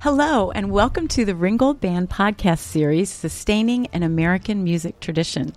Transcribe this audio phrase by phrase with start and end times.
[0.00, 5.52] Hello, and welcome to the Ringgold Band podcast series, Sustaining an American Music Tradition.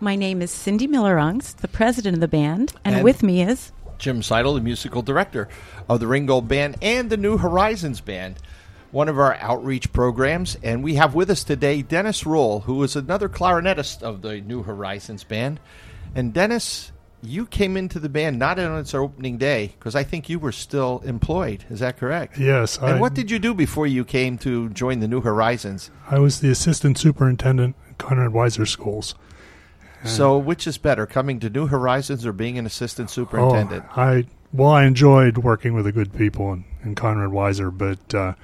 [0.00, 1.16] My name is Cindy Miller
[1.60, 5.48] the president of the band, and, And- with me is Jim Seidel, the musical director
[5.88, 8.40] of the Ringgold Band and the New Horizons Band,
[8.90, 10.56] one of our outreach programs.
[10.64, 14.64] And we have with us today Dennis Roll, who is another clarinetist of the New
[14.64, 15.60] Horizons Band.
[16.16, 16.90] And Dennis,
[17.26, 20.52] you came into the band not on its opening day, because I think you were
[20.52, 21.64] still employed.
[21.70, 22.38] Is that correct?
[22.38, 22.76] Yes.
[22.78, 25.90] And I, what did you do before you came to join the New Horizons?
[26.10, 29.14] I was the assistant superintendent at Conrad Weiser Schools.
[30.04, 33.84] So, which is better, coming to New Horizons or being an assistant superintendent?
[33.96, 38.14] Oh, I well, I enjoyed working with the good people in, in Conrad Weiser, but
[38.14, 38.34] uh,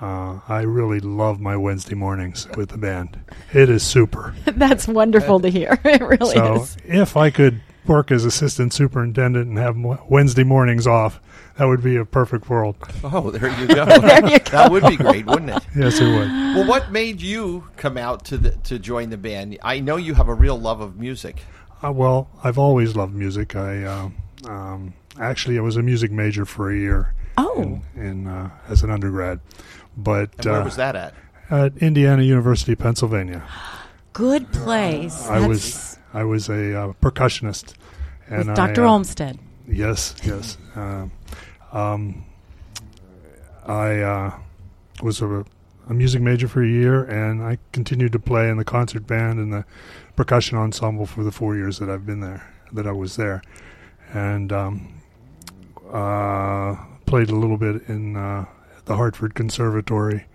[0.00, 3.20] uh, I really love my Wednesday mornings with the band.
[3.52, 4.34] It is super.
[4.44, 5.78] that's wonderful to hear.
[5.84, 6.76] It really so is.
[6.84, 9.76] if I could work as assistant superintendent and have
[10.08, 11.20] Wednesday mornings off,
[11.58, 12.76] that would be a perfect world.
[13.04, 13.84] Oh, there you go.
[13.84, 15.62] There you That would be great, wouldn't it?
[15.76, 16.28] Yes, it would.
[16.28, 19.58] Well, what made you come out to the, to join the band?
[19.62, 21.42] I know you have a real love of music.
[21.84, 23.56] Uh, well, I've always loved music.
[23.56, 24.14] I um,
[24.48, 27.14] um, actually I was a music major for a year.
[27.38, 27.80] Oh.
[27.96, 29.40] in, in uh, as an undergrad,
[29.96, 31.14] but And where uh, was that at?
[31.50, 33.42] at Indiana University, Pennsylvania.
[34.12, 35.26] Good place.
[35.28, 37.74] I That's was I was a uh, percussionist,
[38.28, 38.84] and with Dr.
[38.84, 39.38] I, uh, Olmsted.
[39.66, 40.58] Yes, yes.
[40.76, 41.06] Uh,
[41.72, 42.24] um,
[43.66, 44.38] I uh,
[45.02, 45.44] was a,
[45.88, 49.38] a music major for a year, and I continued to play in the concert band
[49.38, 49.64] and the
[50.16, 53.42] percussion ensemble for the four years that I've been there, that I was there,
[54.12, 55.02] and um,
[55.90, 58.44] uh, played a little bit in uh,
[58.84, 60.26] the Hartford Conservatory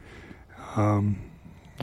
[0.75, 1.20] um,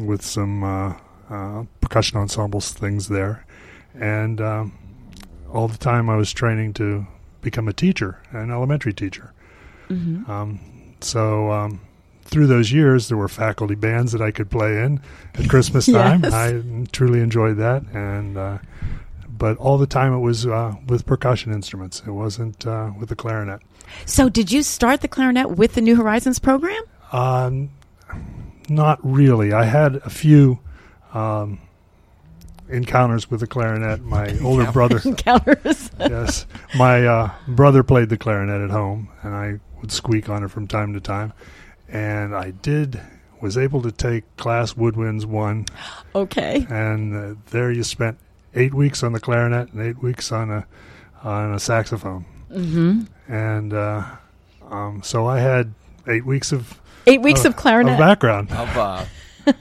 [0.01, 0.95] with some uh,
[1.31, 3.44] uh, percussion ensembles things there,
[3.95, 4.41] and.
[4.41, 4.79] Um,
[5.53, 7.07] all the time I was training to
[7.41, 9.33] become a teacher, an elementary teacher.
[9.87, 10.59] hmm Um,
[11.01, 11.81] so um,
[12.25, 15.01] through those years, there were faculty bands that I could play in
[15.35, 16.25] at Christmas time.
[16.25, 16.33] Yes.
[16.33, 18.59] I truly enjoyed that, and uh,
[19.29, 22.03] but all the time it was uh, with percussion instruments.
[22.05, 23.61] It wasn't uh, with the clarinet.
[24.07, 26.83] So, did you start the clarinet with the New Horizons program?
[27.13, 27.71] Um,
[28.69, 29.53] not really.
[29.53, 30.59] I had a few.
[31.13, 31.61] Um,
[32.69, 35.91] encounters with the clarinet my older brother Encounters.
[35.99, 36.47] yes.
[36.77, 40.67] My uh, brother played the clarinet at home, and I would squeak on it from
[40.67, 41.33] time to time.
[41.89, 43.01] And I did
[43.41, 45.67] was able to take class woodwinds one,
[46.15, 46.67] okay.
[46.71, 48.19] and uh, there you spent
[48.55, 50.67] eight weeks on the clarinet and eight weeks on a
[51.23, 53.33] on a saxophone, Mm-hmm.
[53.33, 54.05] and uh,
[54.71, 55.75] um, so I had
[56.07, 57.95] eight weeks of, Eight weeks of, of clarinet.
[57.95, 58.51] of background.
[58.53, 59.05] Of uh,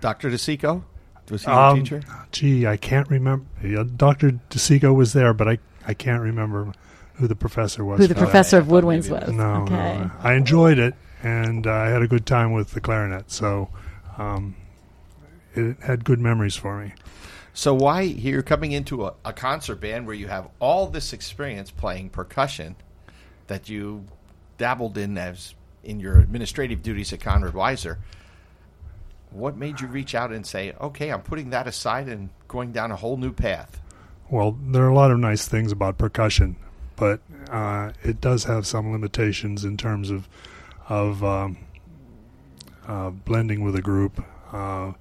[0.00, 0.30] Dr.
[0.30, 0.82] DeSico?
[1.30, 2.02] Was he your Um, teacher?
[2.32, 3.46] Gee, I can't remember.
[3.84, 6.72] Doctor DeSico was there, but I I can't remember
[7.14, 7.98] who the professor was.
[7.98, 8.24] who the for that.
[8.26, 9.30] professor of woodwinds was.
[9.32, 9.74] No, okay.
[9.74, 10.10] no.
[10.20, 13.30] I enjoyed it, and uh, I had a good time with the clarinet.
[13.30, 13.70] So,
[14.18, 14.54] um,
[15.54, 16.92] it had good memories for me.
[17.54, 21.72] So why you're coming into a, a concert band where you have all this experience
[21.72, 22.76] playing percussion
[23.48, 24.04] that you
[24.58, 27.96] dabbled in as in your administrative duties at Conrad Weiser?
[29.30, 32.90] What made you reach out and say, "Okay, I'm putting that aside and going down
[32.90, 33.80] a whole new path"?
[34.30, 36.56] Well, there are a lot of nice things about percussion,
[36.96, 40.28] but uh, it does have some limitations in terms of
[40.88, 41.58] of um,
[42.86, 44.22] uh, blending with a group,
[44.52, 44.92] uh,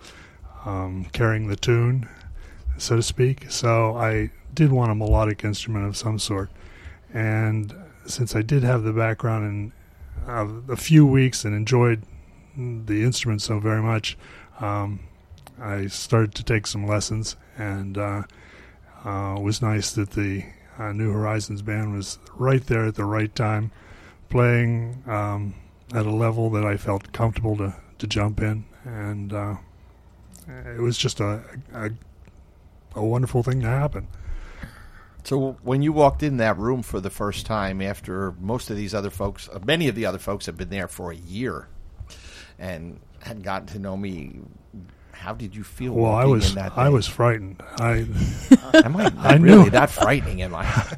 [0.66, 2.08] um, carrying the tune,
[2.78, 3.50] so to speak.
[3.50, 6.50] So I did want a melodic instrument of some sort,
[7.14, 7.74] and
[8.06, 9.72] since I did have the background in
[10.28, 12.04] uh, a few weeks and enjoyed
[12.58, 14.18] the instrument so very much,
[14.60, 15.00] um,
[15.60, 17.98] I started to take some lessons and.
[17.98, 18.24] Uh,
[19.06, 20.44] uh, it was nice that the
[20.78, 23.72] uh, New Horizons band was right there at the right time,
[24.30, 25.56] playing um,
[25.94, 29.56] at a level that I felt comfortable to, to jump in, and uh,
[30.76, 31.42] it was just a,
[31.74, 31.92] a
[32.96, 34.08] a wonderful thing to happen.
[35.24, 38.94] So when you walked in that room for the first time, after most of these
[38.94, 41.68] other folks, uh, many of the other folks have been there for a year,
[42.60, 44.40] and had gotten to know me,
[45.12, 45.94] how did you feel?
[45.94, 47.62] Well, I was in that I was frightened.
[47.78, 48.06] I
[48.74, 50.42] Am I, not I really knew- that frightening?
[50.44, 50.98] Am I?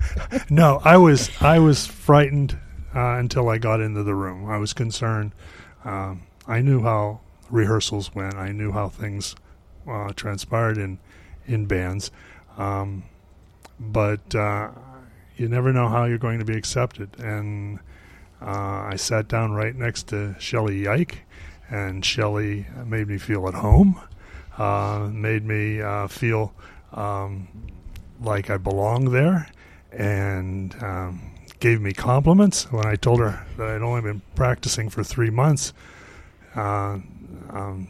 [0.50, 2.58] no, I was I was frightened
[2.96, 4.50] uh, until I got into the room.
[4.50, 5.32] I was concerned.
[5.86, 8.36] Um, I knew how rehearsals went.
[8.36, 9.36] I knew how things
[9.88, 11.00] uh, transpired in
[11.48, 12.12] in bands,
[12.58, 13.04] um,
[13.80, 14.70] but uh,
[15.38, 17.18] you never know how you're going to be accepted.
[17.20, 17.80] And
[18.42, 21.20] uh, I sat down right next to Shelley Yike,
[21.70, 24.00] and Shelley made me feel at home.
[24.58, 26.54] Uh, made me uh, feel
[26.94, 27.48] um,
[28.22, 29.48] like I belonged there,
[29.92, 31.22] and um,
[31.60, 35.74] gave me compliments when I told her that I'd only been practicing for three months.
[36.56, 37.00] uh,
[37.50, 37.88] um,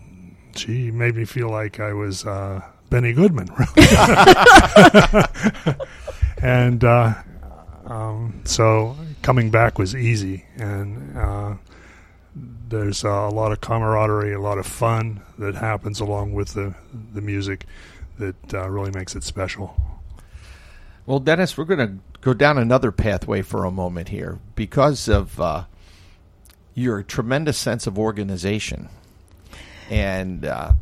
[0.55, 3.49] she made me feel like I was uh, Benny Goodman,
[6.41, 7.13] and uh,
[7.85, 11.15] um, so coming back was easy, and
[12.73, 16.73] uh, there's a lot of camaraderie, a lot of fun that happens along with the
[17.13, 17.65] the music
[18.17, 19.75] that uh, really makes it special.
[21.05, 25.39] Well, Dennis, we're going to go down another pathway for a moment here because of
[25.39, 25.63] uh,
[26.75, 28.89] your tremendous sense of organization
[29.89, 30.73] and uh,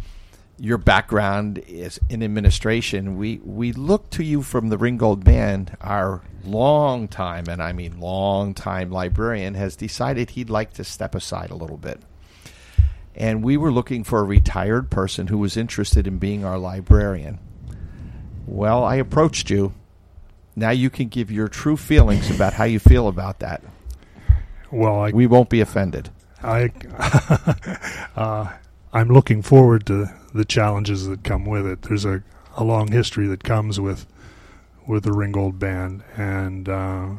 [0.59, 3.18] your background is in administration.
[3.18, 5.77] We we look to you from the Ringgold Band.
[5.81, 11.15] Our long time, and I mean long time librarian, has decided he'd like to step
[11.15, 12.01] aside a little bit.
[13.15, 17.39] And we were looking for a retired person who was interested in being our librarian.
[18.45, 19.74] Well, I approached you
[20.57, 23.62] now you can give your true feelings about how you feel about that.
[24.71, 26.09] Well, I, we won't be offended.
[26.42, 26.71] I,
[28.15, 28.51] uh,
[28.92, 31.81] I'm looking forward to the challenges that come with it.
[31.84, 32.24] There's a,
[32.56, 34.06] a long history that comes with
[34.88, 37.10] with the Ringgold Band, and uh,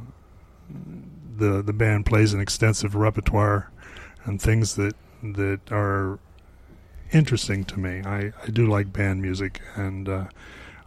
[1.37, 3.71] the the band plays an extensive repertoire
[4.25, 6.19] and things that that are
[7.13, 8.03] interesting to me.
[8.05, 10.25] I, I do like band music, and uh,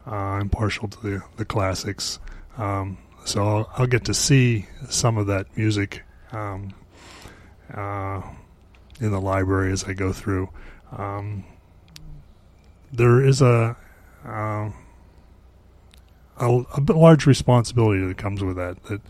[0.08, 2.20] uh, I'm partial to the the classics.
[2.58, 6.74] Um, so I'll, I'll, get to see some of that music um,
[7.74, 8.22] uh,
[9.00, 10.50] in the library as I go through.
[10.92, 11.46] Um,
[12.94, 13.76] there is a,
[14.26, 14.70] uh,
[16.38, 16.48] a,
[16.78, 18.84] a large responsibility that comes with that.
[18.84, 19.02] That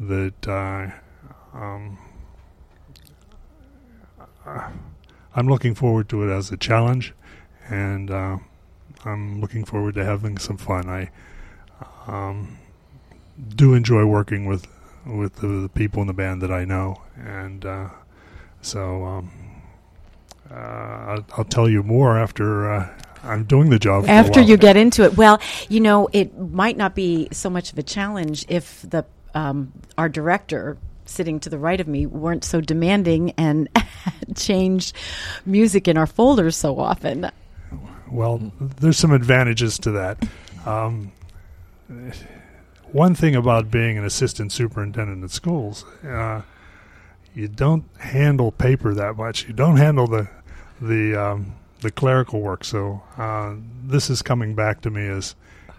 [0.00, 1.98] that uh, um,
[5.34, 7.12] I'm looking forward to it as a challenge,
[7.68, 8.38] and uh,
[9.04, 10.88] I'm looking forward to having some fun.
[10.88, 11.10] I
[12.06, 12.58] um,
[13.54, 14.66] do enjoy working with
[15.06, 17.88] with the, the, people in the band that I know, and uh,
[18.60, 19.30] so um,
[20.50, 24.06] uh, I'll, I'll, tell you more after uh, I'm doing the job.
[24.08, 27.78] After you get into it, well, you know, it might not be so much of
[27.78, 32.60] a challenge if the um, our director sitting to the right of me weren't so
[32.60, 33.68] demanding and
[34.36, 34.94] changed
[35.44, 37.30] music in our folders so often.
[38.10, 40.18] Well, there's some advantages to that.
[40.66, 41.12] Um,
[42.92, 46.42] one thing about being an assistant superintendent at schools, uh,
[47.34, 49.46] you don't handle paper that much.
[49.46, 50.28] You don't handle the
[50.80, 52.64] the um, the clerical work.
[52.64, 53.54] So uh,
[53.84, 55.34] this is coming back to me as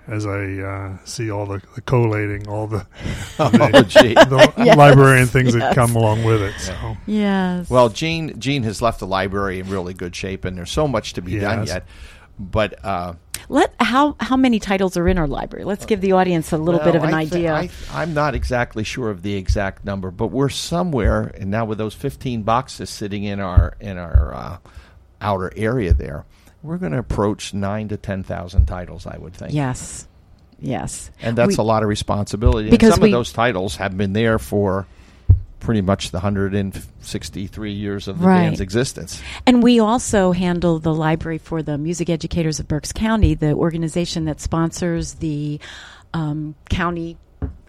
[0.08, 2.86] as I uh, see all the, the collating, all the,
[3.40, 5.62] oh, the yes, librarian things yes.
[5.62, 6.60] that come along with it.
[6.60, 6.98] So.
[7.06, 7.70] Yes.
[7.70, 11.14] Well, Gene Gene has left the library in really good shape, and there's so much
[11.14, 11.42] to be yes.
[11.42, 11.86] done yet.
[12.40, 13.14] But uh,
[13.50, 15.66] let how how many titles are in our library?
[15.66, 17.60] Let's give the audience a little well, bit of an I idea.
[17.60, 21.34] Th- I, am not exactly sure of the exact number, but we're somewhere.
[21.40, 24.58] And now with those 15 boxes sitting in our in our uh,
[25.22, 26.26] outer area there,
[26.64, 29.06] we're going to approach nine to 10,000 titles.
[29.06, 29.54] I would think.
[29.54, 30.08] Yes.
[30.60, 31.10] Yes.
[31.22, 32.70] And that's we, a lot of responsibility.
[32.70, 34.86] Because and some we, of those titles have been there for
[35.60, 38.42] pretty much the 163 years of the right.
[38.42, 39.22] band's existence.
[39.46, 44.26] And we also handle the library for the music educators of Berks County, the organization
[44.26, 45.60] that sponsors the
[46.14, 47.18] um, county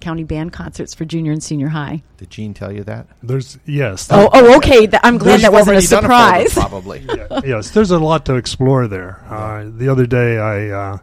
[0.03, 2.03] county band concerts for junior and senior high.
[2.19, 3.07] Did Gene tell you that?
[3.23, 4.09] There's yes.
[4.11, 4.89] Oh, oh, okay.
[5.03, 6.57] I'm glad that wasn't a surprise.
[6.57, 7.01] A probably.
[7.01, 9.25] yeah, yes, there's a lot to explore there.
[9.29, 10.99] Uh, the other day, I uh,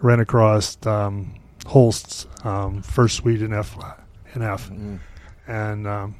[0.00, 1.34] ran across um,
[1.66, 3.76] Holst's um, first suite in F
[4.34, 4.98] in F, mm
[5.46, 6.14] and um,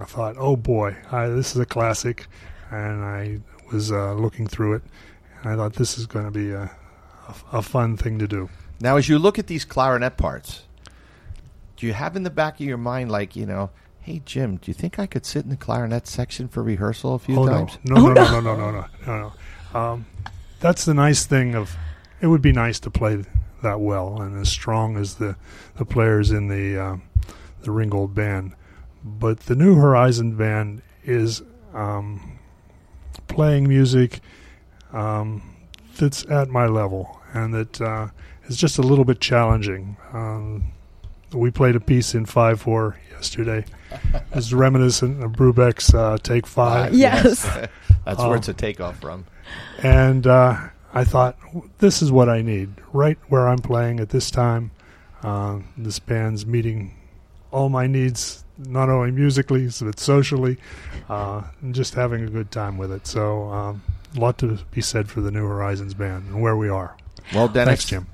[0.00, 2.28] I thought, oh boy, I, this is a classic,
[2.70, 3.40] and I
[3.70, 4.82] was uh, looking through it,
[5.42, 6.70] and I thought this is going to be a,
[7.28, 8.48] a, a fun thing to do.
[8.80, 10.62] Now, as you look at these clarinet parts,
[11.78, 13.70] do you have in the back of your mind, like you know,
[14.00, 17.18] hey Jim, do you think I could sit in the clarinet section for rehearsal a
[17.18, 17.78] few oh, times?
[17.84, 19.32] No, no, oh, no, no, no, no, no, no,
[19.72, 19.80] no.
[19.80, 20.06] Um,
[20.60, 21.76] that's the nice thing of.
[22.20, 23.24] It would be nice to play
[23.62, 25.36] that well and as strong as the
[25.76, 27.02] the players in the um,
[27.62, 28.54] the Ringgold band.
[29.04, 31.42] But the New Horizon band is
[31.72, 32.40] um,
[33.28, 34.20] playing music
[34.92, 35.42] um,
[35.96, 38.08] that's at my level and that uh,
[38.48, 39.96] is just a little bit challenging.
[40.12, 40.72] Um,
[41.32, 43.64] we played a piece in 5 4 yesterday.
[44.32, 46.94] It's reminiscent of Brubeck's uh, Take Five.
[46.94, 47.44] Yes.
[48.04, 49.24] That's where it's a takeoff from.
[49.82, 51.36] And uh, I thought,
[51.78, 52.70] this is what I need.
[52.92, 54.70] Right where I'm playing at this time,
[55.22, 56.94] uh, this band's meeting
[57.50, 60.58] all my needs, not only musically but socially,
[61.08, 63.06] uh, and just having a good time with it.
[63.06, 63.82] So, um,
[64.16, 66.96] a lot to be said for the New Horizons band and where we are.
[67.34, 68.06] Well, Dennis, thanks, Jim.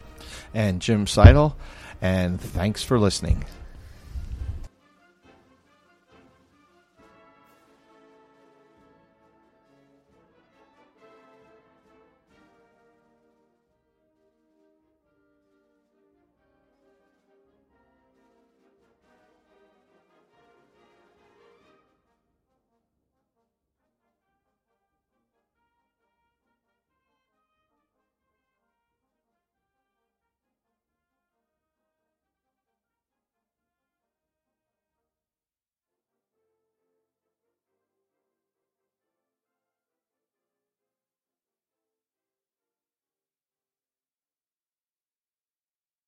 [0.53, 1.58] And Jim Seidel.
[2.01, 3.44] And thanks for listening.